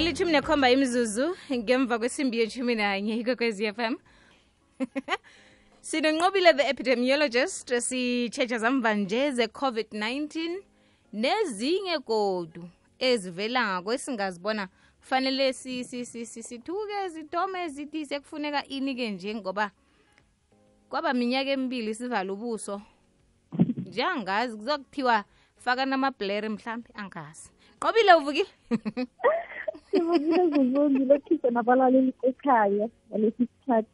ilithumi 0.00 0.32
nekhomba 0.32 0.70
imizuzu 0.70 1.36
ngemva 1.52 1.98
kwesimbi 1.98 2.38
yethumi 2.38 2.74
nanye 2.74 3.16
ikokwezi 3.16 3.72
FM 3.72 3.94
sinonqobile 5.88 6.52
the 6.52 6.68
epidemiologist 6.72 7.68
sitshetsha 7.78 8.58
zamva 8.58 8.94
nje 8.94 9.30
ze-covid-19 9.30 10.62
nezinye 11.12 11.98
kodu 11.98 12.62
ezivela 12.98 13.60
ngakwesingazibona 13.66 14.68
kufanele 15.00 15.52
sithuke 15.52 17.08
zidome 17.08 17.68
zithi 17.68 18.06
sekufuneka 18.06 18.64
ini-ke 18.66 19.10
nje 19.10 19.34
ngoba 19.34 19.70
kwaba 20.88 21.12
minyaka 21.14 21.50
emibili 21.50 21.94
sivala 21.94 22.32
ubuso. 22.32 22.82
Njengangazi 23.86 24.56
kuzokuthiwa 24.56 25.24
faka 25.56 25.86
namabhlere 25.86 26.48
mhlambe 26.48 26.88
angazi. 26.94 27.50
Qobile 27.80 28.14
uvukile 28.14 28.48
zuzungile 29.98 31.18
khiphe 31.18 31.50
nabalaleli 31.50 32.12
ekhaya 32.22 32.88
ngalesi 33.08 33.46
sikhathi. 33.46 33.88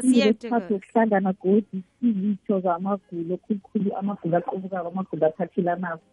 Siyethe 0.00 0.48
ukuhlangana 0.48 1.32
godi 1.32 1.82
izitho 2.02 2.60
zamagulo 2.60 3.34
okhulukhulu 3.34 3.90
amagulo 3.98 4.36
aqobukako 4.36 4.88
amagulo 4.88 5.26
athathilanako 5.26 6.04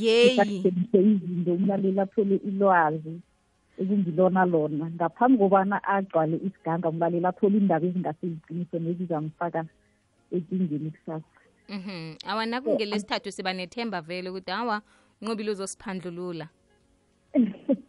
yeyi 0.00 0.32
isakutshengise 0.32 0.98
izinto 1.10 1.50
umlaleli 1.54 2.00
athole 2.00 2.36
ilwazi 2.48 3.14
ekungilona 3.80 4.44
lona. 4.44 4.86
Ngaphambi 4.94 5.38
kobana 5.38 5.76
agcwale 5.84 6.36
isiganga 6.46 6.88
umlaleli 6.88 7.26
athole 7.26 7.58
indaba 7.58 7.86
ezingaseyiqiniso 7.86 8.78
nezizamfaka 8.78 9.64
enkingeni 10.34 10.90
kusasa. 10.94 11.32
Mhm. 11.68 12.16
awa 12.26 12.46
nakungelesithathu 12.46 13.32
siba 13.32 13.52
nethemba 13.52 14.00
vele 14.00 14.30
ukuthi 14.30 14.50
hawa 14.50 14.82
nqobile 15.22 15.50
uzosiphandlulula. 15.50 16.48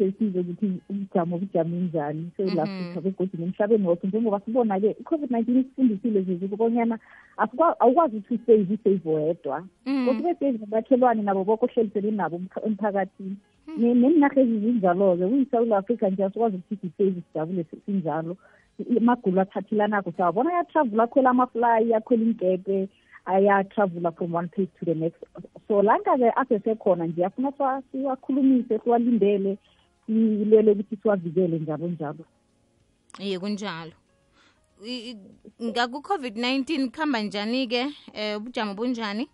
sesize 0.00 0.40
ukuthi 0.40 0.80
ubujamo 0.90 1.38
bujame 1.38 1.76
njani 1.80 2.30
sewula 2.36 2.62
afrika 2.62 3.00
begodi 3.00 3.36
nemhlabeni 3.38 3.86
wonke 3.86 4.06
njengoba 4.06 4.40
sibona-ke 4.40 4.90
i-covid-19 5.00 5.60
isifundisile 5.60 6.22
zuzu 6.22 6.48
kubonyana 6.48 6.98
asikwa- 7.36 7.76
awukwazi 7.80 8.16
ukuthi 8.16 8.34
usave 8.34 8.74
usave 8.74 9.10
wedwa. 9.14 9.64
Kodwa 10.06 10.20
ube 10.20 10.34
save 10.40 10.58
namakhelwane 10.58 11.22
nabo 11.22 11.44
boke 11.44 11.64
ohleliselwe 11.66 12.10
nabo 12.10 12.36
emkha- 12.36 12.66
emphakathini. 12.66 13.36
Ne- 13.78 13.94
neminarha 13.94 14.40
ezizinjalo-ke 14.40 15.26
kuyisewula 15.28 15.76
afrika 15.78 16.10
nje 16.10 16.24
asikwazi 16.24 16.56
ukuthi 16.56 16.76
sisave 16.96 17.22
sijabule 17.32 17.64
si- 17.70 17.80
sinjalo. 17.86 18.36
Amagulo 18.96 19.40
athathilanako 19.40 20.12
siyawabona 20.12 20.50
ayatravula 20.50 21.02
akhwela 21.04 21.30
amafly 21.30 21.94
akhwela 21.94 22.22
iinkepe 22.24 22.88
ayatravula 23.26 24.10
from 24.12 24.34
one 24.34 24.48
place 24.48 24.70
to 24.78 24.84
the 24.84 24.94
next. 24.94 25.22
So 25.68 25.82
lanka-ke 25.82 26.30
asesekhona 26.36 27.06
nje 27.06 27.24
afuna 27.24 27.50
siwa- 27.52 27.82
siwakhulumise 27.92 28.78
siwalindele. 28.78 29.58
Silwele 30.10 30.70
ukuthi 30.72 30.96
siwavikele 30.96 31.58
njalo 31.58 31.88
njalo. 31.88 32.24
Iye 33.18 33.38
kunjalo. 33.38 33.92
I- 34.84 35.10
i- 35.10 35.16
ngaku-covid-19 35.70 36.90
kuhamba 36.90 37.20
njani-ke 37.22 37.82
um 38.14 38.36
ubujamo 38.42 38.74
bunjani? 38.74 39.28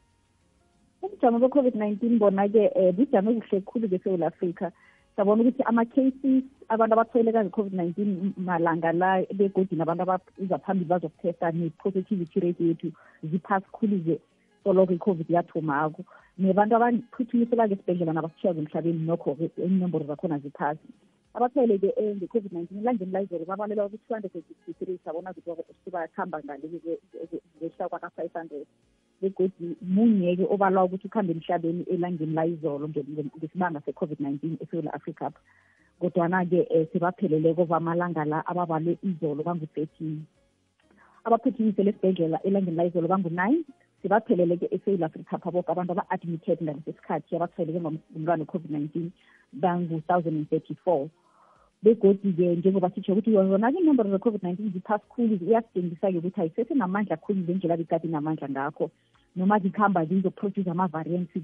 Ubujamo 1.02 1.38
be-covid-19 1.38 2.18
bona-ke 2.18 2.68
um 2.74 2.92
bujame 2.92 3.40
kuhle 3.40 3.60
khulu 3.60 3.88
besewula 3.88 4.26
afrika. 4.26 4.72
Sabona 5.16 5.42
ukuthi 5.42 5.62
ama-cases 5.62 6.44
abantu 6.68 6.92
abatheleka 6.94 7.44
nge-covid-19 7.44 8.32
malanga 8.36 8.92
la 8.92 9.22
begodi 9.34 9.76
nabantu 9.76 10.02
abaza 10.02 10.58
phambili 10.58 10.88
bazokuthesta 10.90 11.52
ne-positivity 11.52 12.40
rate 12.40 12.64
yethu 12.64 12.92
ziphasi 13.22 13.66
khulu-ke. 13.72 14.18
Soloko 14.66 14.92
i-covid 14.92 15.30
yathomako 15.30 16.02
nebantu 16.38 16.74
abaphuthumiselaka 16.76 17.74
esibhedlela 17.74 18.12
nabasithiyazo 18.12 18.60
emhlabeni 18.60 19.06
nokho-ke 19.06 19.46
inomboro 19.62 20.04
zakhona 20.10 20.42
ziphasi. 20.42 20.88
Abatheleke 21.36 21.92
nge-covid-19 22.16 22.80
elangeni 22.80 23.12
layizolo 23.12 23.44
babalelwa 23.44 23.88
ku-two 23.88 24.14
hundred 24.14 24.34
and 24.34 24.44
sixty-three 24.48 24.98
sabona 25.04 25.30
ukuthi 25.30 25.90
bakhamba 25.92 26.42
ngehla 26.42 27.88
kwaka-five 27.88 28.32
hundred. 28.34 28.66
Begodi 29.22 29.76
munye-ke 29.94 30.44
obalwa 30.50 30.84
ukuthi 30.84 31.06
ukuhambe 31.06 31.32
emhlabeni 31.32 31.82
elangeni 31.92 32.34
layizolo 32.34 32.88
nge- 32.88 33.06
nge- 33.12 33.30
ngesibanga 33.36 33.80
se-covid-19 33.86 34.62
esewula 34.62 34.92
afrika. 34.92 35.26
Apha 35.26 35.40
kodwana-ke 36.00 36.60
um 36.74 36.86
sebapheleleko 36.92 37.64
bamalanga 37.64 38.24
la 38.24 38.46
ababale 38.46 38.98
izolo 39.02 39.42
bangu-thirteen. 39.42 40.24
Abaphuthumisele 41.24 41.90
esibhedlela 41.90 42.42
elangeni 42.44 42.76
layizolo 42.76 43.08
bangu-nine. 43.08 43.64
Sibapheleleke 44.06 44.68
esewula 44.70 45.06
afrika 45.06 45.36
apha 45.36 45.50
boke 45.50 45.72
abantu 45.72 45.92
aba-admitted 45.92 46.58
ngalesi 46.62 46.92
sikhathi 46.92 47.36
abatheleke 47.36 47.80
ngomntwana 47.80 48.44
we-covid-19 48.44 49.10
bangu-thousand 49.52 50.36
and 50.38 50.48
thirty-four 50.50 51.08
begodi-ke 51.82 52.56
njengoba 52.56 52.90
sitsho 52.90 53.12
ukuthi 53.12 53.34
yona-ke 53.34 53.78
inomboro 53.78 54.10
ze-covid-19 54.10 54.72
ziphasi 54.72 55.06
khulu 55.10 55.34
iyasitshengisa-ke 55.42 56.18
ukuthi 56.18 56.40
ayisesenamandla 56.40 57.16
khulu 57.16 57.40
ngendlela 57.40 57.74
abikade 57.74 58.08
inamandla 58.08 58.48
ngakho 58.48 58.90
noma 59.36 59.58
zikhamba 59.58 60.04
zizoproduce 60.04 60.70
ama-variants 60.70 61.34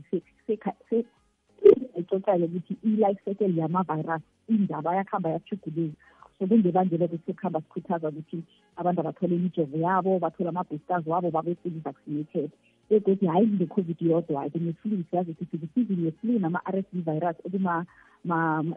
icocake 1.99 2.45
ukuthi 2.45 2.75
i-life 2.85 3.21
cycle 3.25 3.55
yama-virus 3.59 4.23
indaba 4.49 4.97
yakuhamba 4.97 5.31
yachuguluka 5.31 5.99
so 6.39 6.47
kungebangela 6.47 7.05
ukuthi 7.05 7.27
sekuhamba 7.27 7.61
sikhuthaza 7.61 8.09
ukuthi 8.09 8.39
abantu 8.77 9.01
abathole 9.01 9.37
imijovo 9.37 9.77
yabo 9.77 10.19
bathole 10.19 10.49
ama-boosters 10.49 11.07
wabo 11.07 11.31
babe 11.31 11.55
fully 11.63 11.81
vaccinated 11.81 12.51
begodi 12.91 13.27
hhayi 13.27 13.47
nge-covid 13.47 14.01
yodwa-ke 14.01 14.59
ne-flu 14.59 15.05
siyazi 15.11 15.31
ukuthi 15.31 15.57
isizini 15.57 16.05
ye-flu 16.05 16.39
nama-r 16.39 16.79
s 16.79 16.87
v 16.93 17.01
virus 17.01 17.37
okuma 17.47 17.87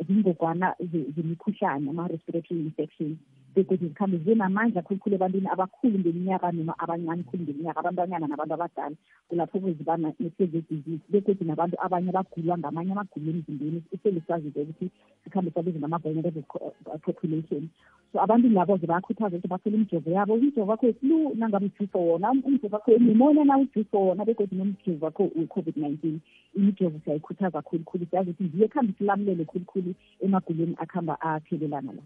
zingogwana 0.07 0.75
zemikhuhlane 1.15 1.89
ama-respiratory 1.89 2.59
infection 2.59 3.17
begodi 3.55 3.87
zikhambe 3.87 4.17
zibe 4.17 4.35
namandla 4.35 4.81
khulukhulu 4.81 5.15
ebantwini 5.15 5.47
abakhulu 5.47 5.99
ngeminyaka 5.99 6.51
noma 6.51 6.73
abancane 6.77 7.23
khulu 7.23 7.43
ngeminyaka 7.43 7.79
abantwanyana 7.79 8.27
nabantu 8.27 8.53
abadala. 8.53 8.95
Kulapho 9.29 9.59
kuziba 9.59 9.97
ne-severe 9.97 10.61
disease 10.67 11.03
begodi 11.09 11.45
nabantu 11.45 11.75
abanye 11.79 12.11
bagulwa 12.11 12.57
ngamanye 12.57 12.91
amagulo 12.91 13.31
emzimbeni. 13.31 13.79
Isele 13.95 14.21
sazi-ke 14.27 14.61
ukuthi 14.61 14.91
sikhambe 15.23 15.51
sabiza 15.51 15.79
ngama-vulnerable 15.79 16.43
population. 17.05 17.69
So 18.11 18.19
abantu 18.21 18.49
labo-ke 18.49 18.87
bayakhuthaza 18.87 19.37
ukuthi 19.37 19.47
bathole 19.47 19.75
imijovo 19.75 20.09
yabo. 20.11 20.33
Umjovo 20.33 20.71
wakho 20.71 20.87
ye-flu 20.87 21.35
nangabe 21.35 21.65
ujufa 21.71 21.99
wona 21.99 22.31
umjovo 22.31 22.75
wakho 22.75 22.91
pneumonia 22.91 23.45
na 23.45 23.57
ujufa 23.57 23.97
wona 23.97 24.25
begodi 24.25 24.55
nomjovo 24.55 25.05
wakho 25.05 25.23
we-covid-19 25.35 26.19
imijovo 26.55 26.99
siyayikhuthaza 27.03 27.61
khulukhulu. 27.61 28.05
Siyazi 28.09 28.29
ukuthi 28.29 28.43
ngiye 28.43 28.67
kuhambe 28.67 28.93
silamulele 28.97 29.45
khulukhulu 29.45 29.95
emagulweni 30.19 30.75
akuhamba 30.77 31.21
athelelana 31.21 31.91
la. 31.91 32.03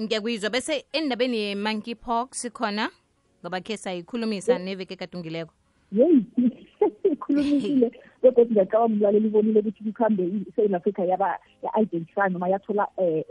Ngiyakuyizwa 0.00 0.50
bese 0.50 0.84
endabeni 0.92 1.36
ye-monkeypox 1.36 2.50
khona 2.52 2.90
ngoba 3.40 3.60
khe 3.60 3.76
sayikhulumisa 3.76 4.58
neveke 4.58 4.96
kadungileko 4.96 5.52
yeyi 5.92 6.24
ikhulumisile 7.04 7.90
begodwa 8.22 8.44
ngiyacabanga 8.52 8.86
umlaleli 8.86 9.26
ibonile 9.28 9.60
ukuthi 9.60 9.92
kuhambe 9.92 10.22
isewula 10.48 10.76
afrika 10.76 11.04
yaba 11.04 11.38
ya-identify 11.62 12.28
noma 12.30 12.48
yathola 12.48 12.88
um 12.96 13.22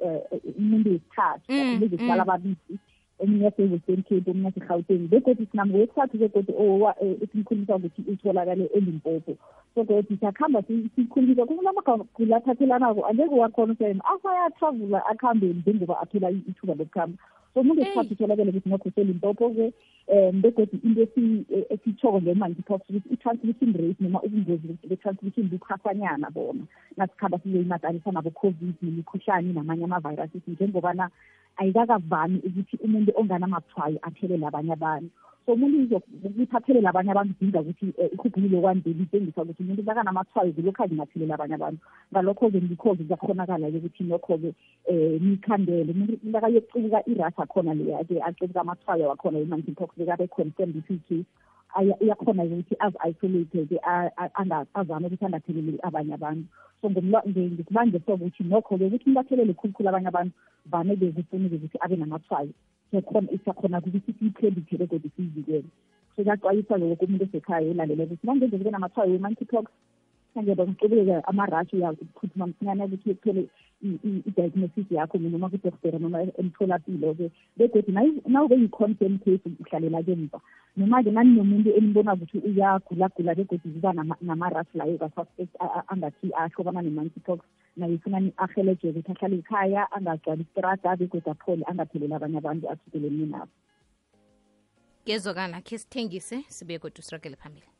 umuntu 0.57 0.89
wesithathu 0.89 1.51
Mm, 1.51 1.79
bezesihlala 1.79 2.23
mm. 2.25 2.29
ababili. 2.29 2.79
Omunye 3.19 3.43
yase-western 3.45 4.03
cape 4.03 4.31
omunye 4.31 4.45
yase-gauteng 4.45 5.07
begodi 5.09 5.47
sinamngo 5.51 5.77
wesithathu 5.77 6.17
begodi 6.17 6.51
esimkhulumisa 7.23 7.75
ukuthi 7.75 8.01
utholakale 8.11 8.65
elimpopo. 8.75 9.37
So 9.75 9.83
godi 9.83 10.17
siyakuhamba 10.17 10.63
sikhulumisa 10.95 11.45
kulamagula 11.45 12.37
athathelanako 12.37 13.05
angeke 13.05 13.35
wakhona 13.35 13.73
usayena 13.73 14.03
asayatravula 14.13 15.05
akuhambeni 15.05 15.53
njengoba 15.53 15.99
athola 15.99 16.31
ithuba 16.31 16.75
lokuhamba 16.75 17.17
so 17.53 17.61
umuntu 17.61 17.81
esithathu 17.81 18.13
utholakele 18.13 18.49
ukuthi 18.49 18.69
nokho 18.69 18.91
selimpopo-ke 18.95 19.73
um 20.07 20.41
begodi 20.41 20.77
into 20.83 21.01
esi- 21.03 21.45
esitshoko 21.69 22.21
nge-monkeypox 22.21 22.81
ukuthi 22.89 23.09
i-transmission 23.13 23.73
rate 23.73 23.99
noma 23.99 24.21
ubungozi 24.21 24.77
be-transmission 24.89 25.49
bukhasanyana 25.49 26.29
bona. 26.31 26.63
Nasikhamba 26.97 27.39
sizoyimatanisa 27.39 28.11
nabo-covid 28.11 28.75
nemikhuhlane 28.81 29.53
namanye 29.53 29.83
ama-viruses 29.83 30.47
njengobana 30.47 31.09
ayikakavami 31.57 32.37
ukuthi 32.47 32.75
umuntu 32.85 33.11
onganamathwayo 33.19 33.99
athelele 34.07 34.45
abanye 34.47 34.73
abantu. 34.73 35.09
So 35.45 35.53
umuntu 35.53 36.01
ukuthi 36.25 36.55
athelele 36.57 36.87
abanye 36.89 37.11
abantu 37.11 37.33
kudinga 37.37 37.61
ukuthi 37.61 37.85
um 37.85 38.09
irhubhululo 38.13 38.61
kwandeli 38.61 39.03
itshengisa 39.03 39.41
ukuthi 39.43 39.63
umuntu 39.63 39.81
nakanamathwayo 39.85 40.51
kulokhu 40.53 40.83
angingathelela 40.83 41.33
abanye 41.35 41.55
abantu. 41.55 41.79
Ngalokho-ke 42.11 42.59
ngikho-ke 42.61 43.03
kuyakhonakala-ke 43.03 43.77
ukuthi 43.77 44.03
nokho-ke 44.09 44.49
um 44.89 45.21
nikhandele 45.21 45.91
umuntu 45.93 46.13
nakayocubuka 46.23 46.99
irasi 47.11 47.41
akhona 47.41 47.73
leya-ke 47.77 48.15
acubuka 48.27 48.61
amathwayo 48.61 49.09
wakhona 49.09 49.37
i-monkeypox 49.39 49.89
bekabe 49.97 50.27
confirmed 50.27 50.75
ukuthi 50.81 51.25
uyakhona-ke 51.75 52.53
ukuthi 52.53 52.75
azi-isolate-ke 52.79 53.77
azame 54.73 55.07
ukuthi 55.07 55.25
angatheleli 55.25 55.79
abanye 55.83 56.13
abantu. 56.13 56.47
So 56.81 56.89
ngisibange 56.89 57.99
sobo 58.05 58.25
ukuthi 58.25 58.43
nokho-ke 58.43 58.85
ukuthi 58.85 59.05
umuntu 59.05 59.19
athelele 59.19 59.53
khulukhulu 59.53 59.89
abanye 59.89 60.07
abantu 60.07 60.33
vane-ke 60.71 61.11
kufuneke 61.11 61.55
ukuthi 61.55 61.77
abe 61.81 61.95
namathwayo. 61.95 62.53
Siyakhona 62.91 63.27
siyakhona 63.43 63.79
ukuthi 63.79 64.13
siyipredict 64.17 64.71
begodi 64.79 65.09
siyivikele. 65.15 65.69
So 66.15 66.23
kuyaxwayiswa-ke 66.23 66.85
woke 66.85 67.05
umuntu 67.05 67.25
osekhaya 67.27 67.67
elalele 67.71 68.03
ukuthi 68.03 68.27
nangenze 68.27 68.57
kube 68.57 68.71
namathwayo 68.71 69.11
we-monkeypox. 69.11 69.65
Angeba 70.39 70.67
ngicobeke 70.67 71.15
ama-rush 71.29 71.73
uyaphuthuma 71.73 72.47
msinyana 72.47 72.85
ukuthi 72.85 73.09
uthole 73.09 73.47
i-diagnosis 73.83 74.91
yakho 74.91 75.17
noma 75.17 75.49
kudokotela 75.49 75.99
noma 75.99 76.21
emtholapilo-ke. 76.41 77.31
Begodwa 77.57 78.03
nawube 78.27 78.55
yi-confirm 78.55 79.19
case 79.19 79.49
uhlalela 79.61 80.03
kemva 80.03 80.39
noma-ke 80.77 81.11
naninomuntu 81.11 81.69
enibona 81.77 82.13
ukuthi 82.13 82.37
uyagulagula 82.37 83.35
begodwa 83.35 83.71
ziba 83.71 83.93
nama-rush 84.21 84.71
layo 84.73 85.11
angathi 85.87 86.27
ahlobana 86.33 86.81
ne-monkeypox 86.81 87.39
naye 87.77 87.93
ifuna 87.93 88.17
ahelejeke 88.37 88.99
ukuthi 88.99 89.11
ahlale 89.11 89.35
ekhaya 89.39 89.91
angagcwali 89.91 90.41
istrada 90.43 90.95
begodwa 90.95 91.31
aphole 91.31 91.63
angatheleli 91.69 92.13
abanye 92.13 92.37
abantu 92.37 92.69
athukeleni 92.69 93.25
nabo 93.25 93.53
kezwakala 95.05 95.61
khe 95.61 95.77
sithengise 95.77 96.37
sibuye 96.55 96.79
kodwa 96.79 97.03
siragele 97.03 97.35
phambili. 97.35 97.74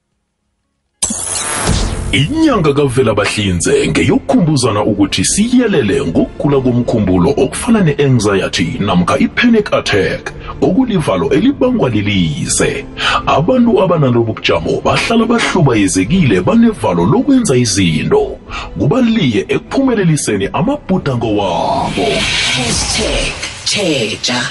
Inyanga 2.12 2.74
kavela 2.74 3.14
bahlinze 3.14 3.88
ngeyokukhumbuzana 3.88 4.84
ukuthi 4.84 5.26
siyelele 5.26 6.06
ngokugula 6.06 6.62
komkhumbulo 6.62 7.30
okufana 7.30 7.82
ne-anxiety 7.82 8.78
namkha 8.80 9.18
i-panic 9.20 9.74
attack 9.74 10.34
okulivalo 10.62 11.30
elibangwa 11.30 11.90
lilize. 11.90 12.86
Abantu 13.26 13.82
abanalobu 13.84 14.34
bujamo 14.34 14.82
bahlala 14.82 15.26
bahlubayezekile 15.26 16.42
banevalo 16.42 17.06
lokwenza 17.06 17.56
izinto. 17.58 18.38
Kubaliye 18.80 19.46
ekuphumeleliseni 19.50 20.50
amabhudango 20.54 21.38
wabo 21.38 22.08
hashtag 22.56 23.34
tjheja 23.66 24.42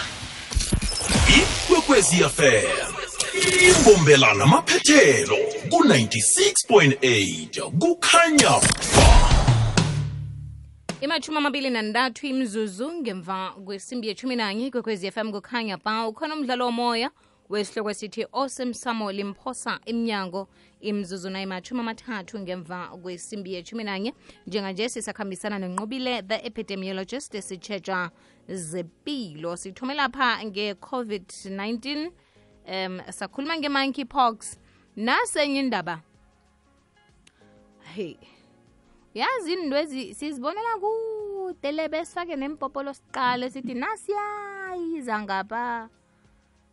ikwekwezi 1.38 2.16
fm 2.16 2.94
imbombela 3.68 4.34
namaphethelo. 4.34 5.53
ku-96.8 5.70 7.70
kukhanya 7.78 8.50
imashumi 11.00 11.38
amabili 11.38 11.70
nantathu 11.70 12.26
imzuzu 12.26 12.92
ngemva 12.92 13.50
kwesimbi 13.64 14.08
yeshumi 14.08 14.36
nanye 14.36 14.70
kwekwezi 14.70 15.10
fm 15.10 15.32
kukhanya 15.32 15.76
ba 15.76 16.08
ukhona 16.08 16.34
umdlalo 16.34 16.64
womoya 16.64 17.10
wesihloko 17.50 17.90
esithi 17.90 18.26
osemsamo 18.32 19.12
limphosa 19.12 19.80
emnyango. 19.86 20.48
Imzuzu 20.80 21.30
na 21.30 21.42
imashumi 21.42 21.80
amathathu 21.80 22.38
ngemva 22.38 22.88
kwesimbi 23.02 23.54
yeshumi 23.54 23.84
nanye 23.84 24.14
njenganje 24.46 24.88
sisakhambisana 24.88 25.58
nenqobile 25.58 26.22
the 26.22 26.46
epidemiologist 26.46 27.40
sitshetsha 27.40 28.10
zempilo 28.48 29.56
sithome 29.56 29.94
lapha 29.94 30.44
nge-covid-19 30.44 32.10
um 32.66 33.00
sakhuluma 33.10 33.56
nge-monkeypox. 33.56 34.56
Nasenye 34.96 35.60
indaba. 35.60 36.00
Hey. 37.94 38.16
Yazi 39.14 39.52
indwezi 39.52 40.14
sizibonela 40.14 40.78
kude 40.80 41.72
le 41.72 41.88
besifake 41.88 42.36
nempopolo 42.36 42.94
siqale 42.94 43.50
sithi 43.50 43.74
nasiyayiza 43.74 45.22
ngapha 45.22 45.88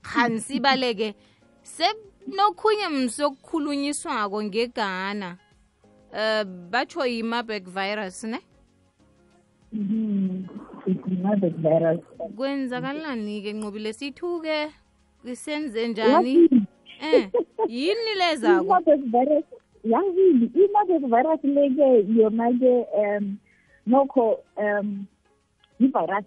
khani 0.02 0.42
sibaleke? 0.42 1.16
Sekunokhunye 1.64 2.88
msokukhulunyiswako 2.90 4.44
ngegana 4.44 5.38
uh 6.14 6.44
batsho 6.44 7.06
yi-marburg 7.06 7.68
virus 7.70 8.24
ne? 8.24 8.40
Kwenzakalani-ke 12.36 13.54
nqobile? 13.54 13.94
Sithuke 13.94 14.72
senze 15.34 15.88
njani? 15.88 16.50
Eh 17.02 17.30
yini 17.68 18.14
lezako 18.20 18.64
i-marburg 18.64 19.02
virus 19.16 19.46
yazini 19.84 20.46
i-marburg 20.56 21.04
virus 21.14 21.42
le-ke 21.44 21.90
yona-ke 22.18 22.74
um 23.02 23.38
nokho 23.88 24.40
um 24.58 25.06
i-virus 25.80 26.26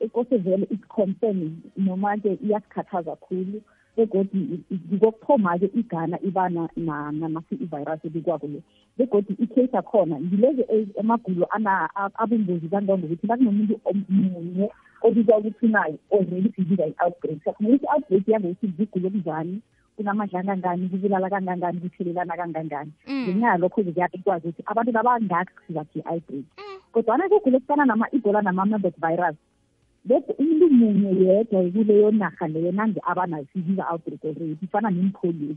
ekose 0.00 0.36
vele 0.36 0.66
is 0.70 0.80
concerning 0.88 1.54
noma-ke 1.76 2.38
iyasikhathaza 2.44 3.16
khulu 3.16 3.60
begodi 3.96 4.60
kokuthoma-ke 5.00 5.70
igana 5.74 6.18
ibana 6.22 6.68
nasi 6.76 7.54
i-virus 7.54 8.00
ebikwako 8.04 8.46
le. 8.46 8.62
Begodi 8.98 9.36
i-case 9.38 9.76
akhona 9.76 10.20
ngilezi 10.20 10.62
amagulo 11.00 11.46
abungozi 12.22 12.68
kangangokuthi 12.68 13.26
nakunomuntu 13.26 13.80
munye 14.08 14.70
obizwa 15.02 15.38
ukuthi 15.38 15.68
nayo 15.68 15.98
already 16.10 16.52
sibiza 16.56 16.86
i-outbreak 16.86 17.44
sakhona 17.44 17.68
ukuthi 17.68 17.86
i-outbreak 17.86 18.28
yangokuthi 18.28 18.66
zigulo 18.76 19.08
okuzani 19.08 19.62
kunamandla 19.96 20.40
angangani 20.40 20.88
kubulala 20.88 21.30
kangangani 21.30 21.80
kuthelelana 21.80 22.36
kangangani. 22.36 22.92
Ngenxa 23.08 23.52
yalokho-ke 23.52 23.92
kuyakwazi 23.92 24.48
ukuthi 24.48 24.62
abantu 24.66 24.92
nabangakho 24.92 25.60
sizathi 25.66 25.98
i-outbreak. 25.98 26.46
Kodwana 26.92 27.28
kugula 27.28 27.56
ekufana 27.56 27.84
nama-ebola 27.84 28.42
nama-marburg 28.42 28.96
virus 29.04 29.36
bese 30.04 30.32
umuntu 30.38 30.66
munye 30.78 31.10
yedwa 31.22 31.62
kuleyo 31.72 32.10
narha 32.10 32.46
leyo 32.48 32.72
nange 32.72 33.00
abanayo 33.10 33.46
sibiza 33.52 33.88
outbreak 33.90 34.24
already. 34.24 34.56
Ifana 34.64 34.90
nempolio 34.90 35.54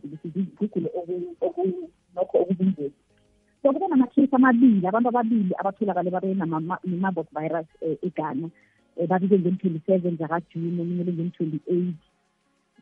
zigulo 0.59 0.89
nokho 2.15 2.37
okubungozi. 2.41 2.93
So 3.61 3.73
kube 3.73 3.87
namakhesi 3.87 4.35
amabili 4.35 4.87
abantu 4.87 5.09
ababili 5.09 5.53
abatholakale 5.59 6.11
babe 6.11 6.35
ne-marburg 6.85 7.27
virus 7.33 7.67
eghana. 8.03 8.45
um 8.45 8.51
babike 9.09 9.39
ngem-twenty 9.39 9.81
seven 9.85 10.17
zakajuni 10.17 10.81
omunye 10.81 11.03
ngem-twenty-eight 11.03 11.99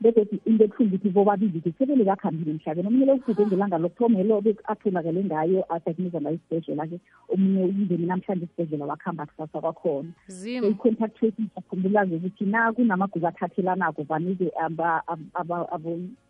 begothi 0.02 0.42
into 0.46 0.64
ebuhlungu 0.64 0.96
ukuthi 0.96 1.10
bobabili-ke 1.10 1.72
sebele 1.78 2.04
bakhambile 2.04 2.52
emhlabeni 2.52 2.88
omunye 2.88 3.06
lo 3.06 3.16
ufude 3.16 3.46
ngelanga 3.46 3.78
lokuthomelo 3.78 4.44
atholakale 4.72 5.24
ngayo 5.24 5.60
asakumiza 5.74 6.22
ngayo 6.22 6.36
isibhedlela-ke 6.36 6.98
omunye 7.32 7.64
umndeni 7.64 8.06
namhlanje 8.06 8.46
esibhedlela 8.46 8.86
wakuhamba 8.86 9.26
kusasa 9.26 9.62
kwakhona 9.64 10.12
so 10.28 10.34
zimu 10.34 10.68
i-contact 10.72 11.14
tracing 11.18 11.48
sakhumbula-ke 11.56 12.16
ukuthi 12.16 12.46
na 12.46 12.74
kunamagulo 12.74 13.28
athathelanako 13.28 14.04
vane-ke 14.10 14.48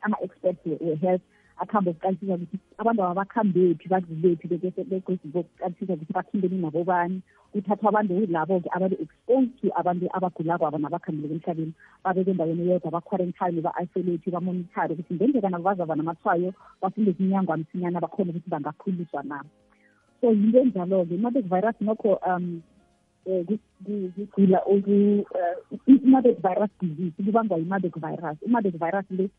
ama-experts 0.06 0.62
we-health 0.66 1.26
akuhambe 1.62 1.90
ukuqalisisa 1.92 2.36
ukuthi 2.36 2.58
abantu 2.78 3.02
aba 3.04 3.20
bakhambephi 3.20 3.90
bakuziphi 3.90 4.48
begosi 4.92 5.28
bokuqalisisa 5.34 5.94
ukuthi 5.94 6.14
bathinteni 6.14 6.58
nabobani 6.62 7.22
kuthathwa 7.54 7.90
abantu 7.90 8.26
labo-ke 8.36 8.70
ababe-exposed 8.76 9.54
to 9.62 9.68
abantu 9.80 10.06
abagulako 10.18 10.64
aba 10.66 10.78
nabakhambile 10.80 11.34
emhlabeni. 11.38 11.74
Babeke 12.04 12.32
endaweni 12.32 12.64
eyodwa 12.66 12.92
ba-quarantine 12.96 13.62
ba-isolate 13.62 14.28
bamonithare 14.32 14.94
ukuthi 14.94 15.14
ngenzeka 15.14 15.50
nabo 15.50 15.64
bazaba 15.64 15.96
namathwayo 15.96 16.50
bafunde 16.82 17.12
iminyango 17.14 17.58
msinyana 17.58 18.02
bakhona 18.02 18.30
ukuthi 18.32 18.50
bangaphuliswa 18.50 19.24
nabo 19.24 19.50
so 20.24 20.32
yinto 20.32 20.60
enjalo-ke 20.60 21.14
i-marburg 21.16 21.48
virus 21.52 21.76
nokho 21.82 22.12
um 22.26 22.62
um 23.26 23.46
kugula 24.32 24.60
i-marburg 25.88 26.38
virus 26.42 26.72
disease 26.82 27.24
kubangwa 27.26 27.58
yi-marburg 27.58 27.96
virus. 28.00 28.38
I-marburg 28.48 28.78
virus 28.80 29.06
le 29.12 29.30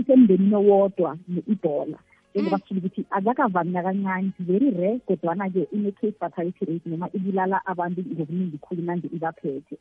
isemndenini 0.00 0.54
owodwa 0.54 1.10
ne-ebola. 1.28 1.98
Njengoba 2.34 2.58
sitshile 2.58 2.80
ukuthi 2.80 3.04
akakavami 3.10 3.70
nakancane 3.72 4.32
very 4.38 4.70
rare 4.70 5.00
kodwana-ke 5.06 5.62
ine-case 5.72 6.18
fatality 6.20 6.64
rate 6.64 6.86
noma 6.86 7.08
ibulala 7.16 7.66
abantu 7.66 8.00
ngobuningi 8.12 8.58
khulu 8.58 8.82
nanje 8.82 9.08
ibaphethe. 9.16 9.76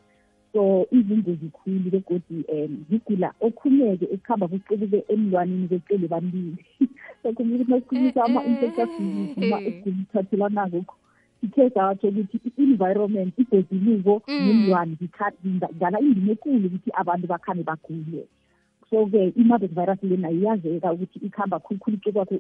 So 0.54 0.88
izingozi 0.92 1.50
khulu 1.58 1.90
begodi 1.92 2.38
um 2.50 2.86
zigula 2.90 3.30
okhunye-ke 3.46 4.06
ekuhamba 4.16 4.48
kucebuke 4.48 5.04
emlwaneni 5.14 5.68
kwecele 5.68 6.08
bambili. 6.08 6.58
So 7.24 7.34
khumbula 7.34 7.64
ukuthi 7.64 7.72
nasikhulumisa 7.72 8.24
ama-infectious 8.24 8.90
disease 9.00 9.40
noma 9.40 9.58
ukugula 9.68 9.96
kuthathelanako 9.98 10.86
sikhe 11.42 11.70
satsho 11.70 12.08
ukuthi 12.08 12.38
i-environment 12.48 13.34
ibhoduluko 13.38 14.22
nemlwane 14.28 14.98
zidlala 15.00 16.00
indima 16.00 16.32
ekulu 16.32 16.68
ukuthi 16.68 16.90
abantu 17.02 17.28
bakhambe 17.28 17.64
bagule. 17.64 18.24
So-ke 18.90 19.34
i-marburg 19.36 19.72
virus 19.72 20.00
lena 20.04 20.30
iyazeka 20.32 20.94
ukuthi 20.94 21.20
ikhamba 21.20 21.60
khulukhulu 21.60 21.98
kwakho 22.14 22.36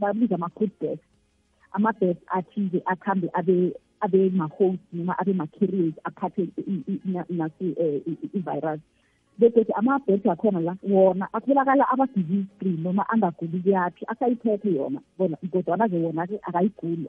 babiza 0.00 0.34
ama-food 0.34 0.70
deaths. 0.80 1.04
Ama-deaths 1.72 2.22
athize 2.26 2.82
akhambe 2.86 3.30
abe 3.32 3.72
abe 4.00 4.30
ma-host 4.30 4.82
noma 4.92 5.14
abe 5.18 5.32
ma-carriers 5.32 5.94
aphathe 6.04 6.48
nasi 7.30 7.66
i-virus. 8.34 8.80
Begothi 9.38 9.72
ama-birth 9.72 10.26
akhona 10.26 10.60
la 10.60 10.76
wona 10.82 11.28
atholakala 11.32 11.84
aba-disease 11.92 12.50
free 12.58 12.76
noma 12.76 13.06
angaguli 13.08 13.58
kuyaphi 13.62 14.04
asayiphethe 14.08 14.74
yona 14.74 15.00
bona 15.18 15.36
kodwana-ke 15.36 15.96
wona-ke 15.96 16.36
akayiguli 16.42 17.08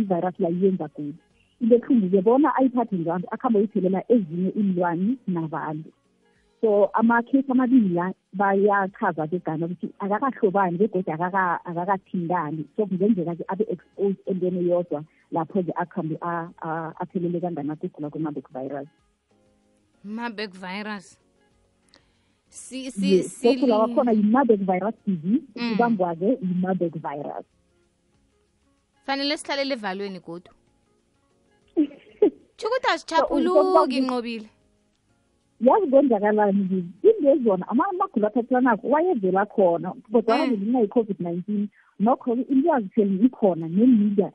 i-virus 0.00 0.34
la 0.38 0.48
iyenza 0.48 0.88
guli. 0.94 1.14
Into 1.60 1.74
ebuhlungu-ke 1.74 2.22
bona 2.22 2.54
ayiphathe 2.54 2.96
njanto 2.96 3.28
akuhambe 3.30 3.58
uyithelela 3.58 4.04
ezinye 4.12 4.50
iinlwani 4.50 5.18
nabantu. 5.26 5.90
So 6.66 6.90
ama-case 6.94 7.44
amabili 7.48 7.94
la 7.94 8.12
bayachaza 8.32 9.26
begana 9.26 9.66
ukuthi 9.66 9.88
akakahlobani 9.98 10.78
begodwa 10.78 11.64
akakathintani 11.64 12.64
so 12.76 12.86
kungenzeka-ke 12.86 13.44
abe-exposed 13.48 14.18
entweni 14.26 14.60
eyodwa 14.60 15.04
lapho-ke 15.32 15.72
akuhambe 15.76 16.18
athelele 17.00 17.40
kangana 17.40 17.76
kugula 17.76 18.10
kwe-marburg 18.10 18.48
virus. 18.50 18.88
Marburg 20.04 20.52
virus. 20.54 21.18
Si 22.48 22.84
yes 22.84 22.94
si 22.94 23.54
so 23.54 23.60
kulawa 23.60 23.88
khona 23.94 24.12
yi-marburg 24.12 24.60
virus 24.66 24.94
disease 25.06 25.42
Mm. 25.54 25.70
kubangwa-ke 25.70 26.38
yi-marburg 26.42 26.94
virus. 26.98 27.46
Fanele 29.06 29.36
sihlalele 29.36 29.74
evalweni 29.74 30.20
godu. 30.20 30.50
Tsho 32.56 32.68
ukuthi 32.68 32.88
asichaphuluki 32.90 34.00
nqobile. 34.00 34.55
Yazi 35.60 35.86
kwenzakalani 35.90 36.64
kizi 36.68 36.84
into 37.18 37.30
ezona 37.30 37.68
ama- 37.68 37.84
amagulo 37.90 38.26
athathilanako 38.26 38.88
wayevela 38.88 39.46
khona 39.46 39.92
kodwa 40.12 40.38
Mm. 40.46 40.52
ngenxa 40.52 40.80
yi-covid-19 40.80 41.66
nokho 42.00 42.34
ilwazi 42.34 42.88
sele 42.94 43.10
likhona 43.22 43.68
nemedia 43.68 44.32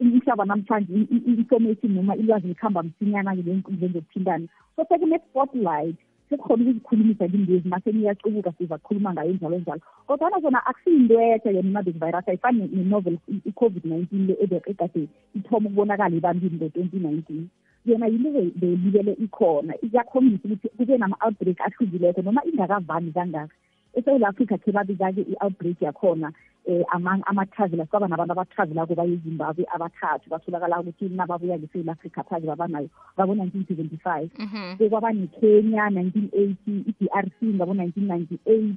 umhlaba 0.00 0.44
namhlanje 0.44 0.92
i- 0.94 1.08
i- 1.14 1.22
i-information 1.30 1.92
noma 1.94 2.16
ilwazi 2.16 2.48
likhamba 2.48 2.82
msinyana-ke 2.82 3.42
ngeenkundleni 3.42 3.92
zokuthintana 3.94 4.46
so 4.76 4.84
sekune-spotlight 4.88 5.96
sekukhona 6.30 6.62
ukuzikhulumisa 6.62 7.28
kindezi 7.28 7.68
mase 7.68 7.92
niyacubuka 7.92 8.52
siza 8.52 8.78
kukhuluma 8.78 9.12
ngayo 9.12 9.32
njalo 9.32 9.58
njalo. 9.58 9.80
Kodwana 10.06 10.40
zona 10.40 10.66
akusiyinto 10.66 11.20
etha 11.20 11.50
yona 11.50 11.68
i-marburg 11.68 11.96
virus 11.98 12.28
ayifani 12.28 12.58
ne- 12.58 12.68
ne-novel 12.72 13.18
i- 13.28 13.40
i-covid-19 13.48 14.26
le 14.26 14.36
ebe- 14.42 14.62
egade 14.66 15.08
ithoma 15.36 15.68
ukubonakala 15.68 16.16
ebantwini 16.16 16.56
ngo-twenty 16.56 16.96
nineteen. 16.98 17.48
Yona 17.86 18.06
yinto 18.06 18.30
be- 18.30 18.52
belibele 18.56 19.12
ikhona. 19.12 19.74
Iyakhombisa 19.82 20.48
ukuthi 20.48 20.68
kube 20.76 20.98
nama-outbreak 20.98 21.60
ahlukileko 21.60 22.22
noma 22.22 22.44
ingakavami 22.44 23.12
kangaka. 23.12 23.54
Esewula 23.94 24.28
afrika 24.28 24.58
khe 24.58 24.72
babika-ke 24.72 25.20
i-outbreak 25.22 25.80
yakhona 25.82 26.32
um 26.66 27.06
ama-travelers 27.26 27.88
kwaba 27.88 28.08
nabantu 28.08 28.32
abatravelako 28.32 28.94
baye 28.94 29.12
ezimbabwe 29.14 29.64
abathathu. 29.74 30.30
Batholakala 30.30 30.80
ukuthi 30.80 31.08
nababuya 31.08 31.58
ngesewula 31.58 31.92
afrika 31.92 32.22
phaze 32.22 32.46
babanayo 32.46 32.88
ngabo-nineteen 33.16 33.64
seventy-five. 33.68 34.30
Mhm. 34.38 34.88
kwaba 34.90 35.12
nekenya 35.12 35.90
nineteen 35.90 36.28
eighty 36.32 36.84
i-d 36.90 37.08
r 37.14 37.24
c 37.40 37.46
ngabo-nineteen 37.46 38.06
ninety-eight. 38.06 38.76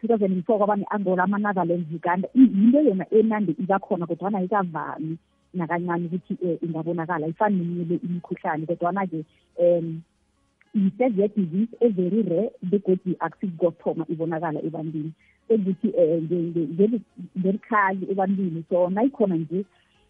Two 0.00 0.06
thousand 0.06 0.32
and 0.32 0.44
four 0.44 0.58
kwaba 0.58 0.76
ne-angola 0.76 1.22
ama-netherlands 1.24 1.88
uganda. 1.94 2.28
I- 2.34 2.50
yinto 2.54 2.80
yona 2.82 3.06
enande 3.10 3.52
ibakhona 3.58 4.06
kodwana 4.06 4.38
ayikavami. 4.38 5.16
Nakancane 5.54 6.06
ukuthi 6.06 6.34
um 6.42 6.58
ingabonakala. 6.62 7.26
Ifani 7.26 7.56
neminye 7.56 7.84
le 7.84 7.96
imikhuhlane 8.04 8.66
kodwana-ke 8.66 9.24
um 9.58 10.02
i-severe 10.74 11.28
disease 11.36 11.72
e-very 11.80 12.22
rare 12.22 12.50
begodi 12.62 13.16
akusikokuthoma 13.20 14.04
ibonakala 14.08 14.60
ebantwini. 14.62 15.12
Ekuthi 15.48 15.88
um 15.88 16.28
ngelikhali 17.36 18.10
ebantwini. 18.10 18.64
So 18.68 18.90
nayikhona 18.90 19.36
nje 19.36 19.64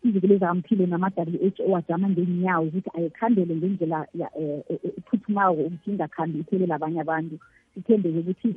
iziko 0.05 0.27
lezamaphilo 0.27 0.87
nama-w 0.87 1.51
h 1.51 1.61
o 1.67 1.77
ajama 1.77 2.09
ngeenyawo 2.11 2.67
ukuthi 2.67 2.91
ayikhandele 2.95 3.57
ngendlela 3.57 4.07
ya- 4.15 4.31
eh, 4.39 4.63
eh, 4.71 4.79
eh, 4.85 4.93
ephuthumako 4.99 5.63
ukuthi 5.63 5.91
ingakhambi 5.91 6.39
ithelele 6.39 6.75
abanye 6.75 7.01
abantu. 7.01 7.39
Sithembeke 7.75 8.19
ukuthi 8.19 8.55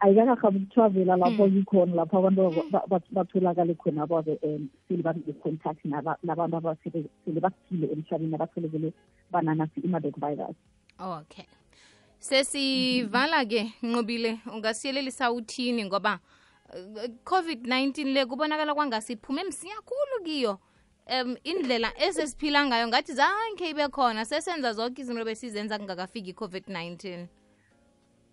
ayikakahabi 0.00 0.58
ukutravela 0.58 1.16
lapho 1.16 1.48
zikhona 1.48 1.94
lapho 1.94 2.18
abantu 2.18 2.62
ba- 2.70 2.86
ba- 2.88 3.10
batholakale 3.10 3.74
khona 3.74 4.02
abo-ke 4.02 4.38
um 4.42 4.68
sele 4.88 5.02
babe-contact 5.02 5.84
naba- 5.84 6.18
nabantu 6.22 6.56
abasele 6.56 7.04
sele 7.24 7.40
baphile 7.40 7.86
emhlabeni 7.92 8.34
abatholekele 8.34 8.92
bananasi 9.30 9.80
i-marburg 9.84 10.16
virus. 10.18 10.56
Okay. 11.00 11.46
Sesivala 12.18 13.44
ke 13.44 13.72
nqobile 13.82 14.38
ungasiyelelisa 14.52 15.32
uthini? 15.32 15.84
Ngoba 15.84 16.18
uh, 16.74 17.04
covid-19 17.24 18.12
le 18.12 18.26
kubonakala 18.26 18.74
kwangasiphume 18.74 19.44
msiyakhulu 19.44 20.24
kiyo. 20.24 20.58
Um 21.08 21.36
indlela 21.44 21.92
esesiphila 22.06 22.66
ngayo 22.66 22.88
ngathi 22.88 23.12
zange 23.12 23.70
ibe 23.70 23.88
khona 23.88 24.24
sesenza 24.24 24.72
zonke 24.72 25.02
izinto 25.02 25.24
besizenza 25.24 25.78
kungakafiki 25.78 26.30
i-covid-19 26.30 27.26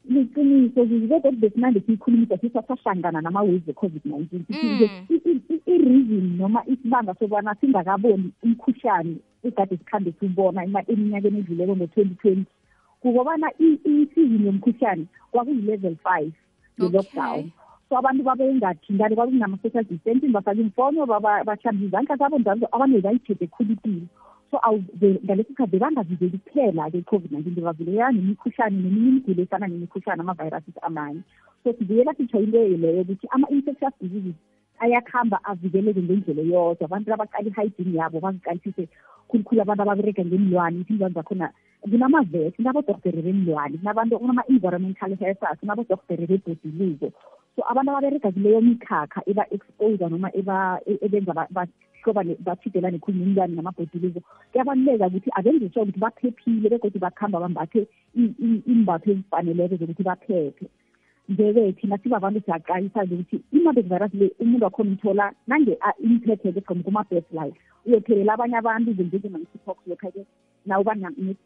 liqiniso 0.10 0.86
kodwa 1.08 1.32
besinande 1.32 1.80
siyikhulumisa 1.80 2.38
sisasahlangana 2.38 3.22
nama-waves 3.22 3.68
e-covid-19. 3.68 4.28
Sithi-ke 4.30 4.90
Mm. 4.90 5.06
i- 5.10 5.22
i- 5.32 5.42
i- 5.54 5.64
i-reason 5.76 6.38
noma 6.38 6.64
isibanga 6.68 7.14
sokubana 7.14 7.56
singakaboni 7.62 8.32
umkhuhlane 8.44 9.16
ekade 9.44 9.78
sikhambe 9.78 10.14
siwubona 10.20 10.64
ema- 10.64 10.86
eminyakeni 10.88 11.40
edluleko 11.40 11.76
ngo-twenty 11.76 12.16
twenty 12.22 12.46
kukobana 13.02 13.48
i- 13.60 13.80
isizini 13.86 14.46
yomkhuhlane 14.46 15.06
kwakuyi-level 15.32 15.96
five 16.04 16.34
ye-lockdown. 16.80 17.52
So 17.90 17.98
abantu 17.98 18.24
babengathintani 18.24 19.16
kwakunama-social 19.16 19.84
distancing 19.84 20.32
bafake 20.34 20.62
imfonyo 20.62 21.06
baba- 21.06 21.44
bahlamba 21.44 21.86
izandla 21.86 22.16
zabo 22.18 22.40
njalo 22.40 22.68
abantu 22.72 23.02
bayithethe 23.02 23.48
khulu 23.48 23.74
ipilo. 23.74 24.08
So 24.56 24.62
ngalesi 25.02 25.50
sikhathi 25.50 25.72
bebangavikeli 25.72 26.40
kuphela-ke 26.40 26.98
i-covid-19 27.04 27.56
bebavikela 27.56 28.12
nemikhuhlane 28.12 28.78
neminye 28.80 29.10
imigulo 29.10 29.44
efana 29.44 29.68
nemikhuhlane 29.68 30.22
ama-viruses 30.22 30.78
amanye. 30.82 31.22
So 31.64 31.74
sibuyela 31.74 32.14
sitsho 32.16 32.40
into 32.40 32.58
leyo 32.58 33.02
ukuthi 33.02 33.28
ama-infectious 33.36 33.94
diseases 34.00 34.36
ayakuhamba 34.80 35.40
avikeleke 35.44 36.02
ngendlela 36.02 36.42
eyodwa. 36.42 36.86
Abantu 36.86 37.14
abaqala 37.14 37.50
i-hygiene 37.50 37.98
yabo 38.00 38.20
baziqalisise 38.24 38.88
khulukhulu 39.28 39.62
abantu 39.62 39.82
ababereka 39.84 40.24
ngemilwane 40.26 40.76
ukuthi 40.80 40.94
ilwane 40.94 41.16
zakhona 41.16 41.48
kunamavesi 41.82 42.56
kunabodortere 42.56 43.22
bemilwane 43.22 43.76
kunama-environmental 43.78 45.12
healthers 45.20 45.60
kunabodortere 45.60 46.28
bebhoduluko. 46.28 47.12
So 47.56 47.64
abantu 47.70 47.92
ababereka 47.92 48.32
kuleyo 48.32 48.62
mikhakha 48.62 49.22
eba-expose 49.26 50.10
noma 50.10 50.30
eba- 50.36 50.80
e- 50.86 51.00
ebenza 51.02 51.34
ba- 51.34 51.48
bahloba 51.52 52.24
ne- 52.24 52.38
bathidelane 52.46 53.00
khulu 53.00 53.18
nemilwane 53.18 53.56
namabhoduluko 53.56 54.20
kuyabaluleka 54.52 55.08
ukuthi 55.08 55.30
abenze 55.36 55.70
sure 55.74 55.84
ukuthi 55.84 56.00
baphephile 56.00 56.70
begodwa 56.70 57.00
bakuhamba 57.06 57.40
bambathe 57.40 57.88
i- 58.16 58.36
i- 58.46 58.64
imbatho 58.68 59.12
ezifaneleko 59.12 59.76
zokuthi 59.80 60.04
baphephe. 60.04 60.66
Nje-ke 61.30 61.72
thina 61.80 61.98
sibabantu 61.98 62.40
siyaqalisa 62.46 63.04
nje 63.04 63.16
ukuthi 63.16 63.38
i-marburg 63.56 63.88
virus 63.88 64.14
le 64.14 64.28
umuntu 64.40 64.64
wakhona 64.66 64.90
umthola 64.92 65.26
nange 65.48 65.78
imphethe-ke 66.04 66.62
from 66.62 66.84
kuma-birth 66.84 67.32
life. 67.34 67.58
Uyophelela 67.86 68.34
abanye 68.34 68.58
abantu 68.58 68.92
njengema-monkeypox 68.92 69.78
lokha-ke 69.88 70.22
nawuba 70.66 70.94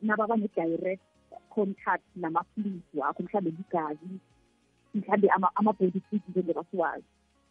nababa 0.02 0.36
ne-direct 0.38 1.02
contact 1.50 2.04
nama-fluids 2.16 2.84
wakho 2.94 3.24
mhlawumbe 3.24 3.52
ligazi 3.58 4.20
mhlawumbe 4.96 5.28
ama- 5.30 5.52
ama-body 5.56 6.00
fluids 6.10 6.26
njengoba 6.30 6.64
siwazi 6.72 7.04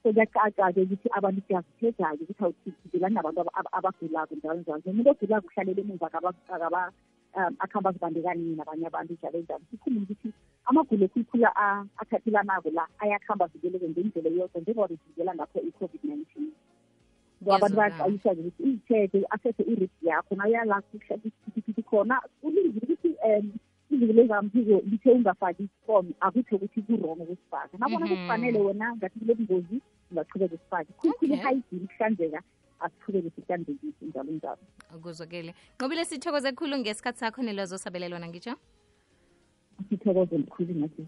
so 0.02 0.12
kuyacaca-ke 0.12 0.80
ukuthi 0.82 1.08
abantu 1.18 1.40
siyazithetha-ke 1.46 2.22
ukuthi 2.24 2.42
awuthidelani 2.44 3.14
nabantu 3.14 3.40
aba- 3.40 3.54
aba- 3.58 3.72
abagulako 3.78 4.34
njalo 4.34 4.60
njalo. 4.60 4.82
Nomuntu 4.86 5.10
ogulako 5.10 5.46
uhlalele 5.46 5.80
emuva 5.82 6.06
akaba- 6.06 6.34
akaba- 6.54 6.92
um 7.36 7.54
akuhamba 7.58 7.90
azibandekani 7.90 8.56
nabanye 8.56 8.86
abantu 8.86 9.12
njalo 9.18 9.38
njalo. 9.42 9.64
Sikhulume 9.70 10.02
ukuthi 10.06 10.28
amagulo 10.68 11.08
khulukhulu 11.08 11.46
a- 11.54 11.84
athathelanayo 12.00 12.70
la 12.72 12.84
ayakuhamba 13.02 13.44
avikeleke 13.44 13.88
ngendlela 13.88 14.28
eyodwa 14.30 14.60
njengoba 14.60 14.88
bevikela 14.88 15.34
ngakho 15.34 15.58
i-covid-19. 15.68 16.24
So 17.44 17.54
abantu 17.54 17.76
Yazwakala. 17.78 17.98
bayaqayisa-ke 17.98 18.40
ukuthi 18.40 18.62
izithethe 18.68 19.18
asese 19.34 19.62
i-risk 19.62 19.98
yakho. 20.02 20.34
Nawuyala 20.34 20.82
kuthi 20.90 21.82
khona 21.82 22.20
kulungile 22.40 22.80
ukuthi 22.86 23.10
um 23.28 23.46
iziko 23.98 24.12
lezamphiko 24.12 24.76
lithe 24.90 25.10
ungafaki 25.12 25.62
isifomo 25.66 26.10
akutho 26.20 26.56
ukuthi 26.56 26.80
kurong 26.86 27.20
ukusifaka 27.26 27.74
nabona 27.78 28.06
Mhm. 28.06 28.14
kufanele 28.14 28.58
wena 28.66 28.86
ngathi 28.96 29.18
kule 29.18 29.34
bungozi 29.34 29.76
ungaqhubeka 30.10 30.54
usifake. 30.54 30.90
Khulukhulu 30.98 31.34
i-hygiene 31.34 31.86
kuhlanzeka 31.90 32.40
asiqhubeke 32.80 33.30
sihlanzekise 33.34 34.04
njalo 34.06 34.32
njalo. 34.32 34.62
Kuzokele 35.02 35.54
nqobile 35.76 36.04
sithokoze 36.04 36.52
khulu 36.52 36.78
ngesikhathi 36.78 37.18
sakho 37.18 37.42
nelwazi 37.42 37.74
osabelelwana 37.74 38.28
ngitsho? 38.30 38.54
Sithokoze 39.88 40.38
mkhulu 40.38 40.74
ngathi 40.74 41.02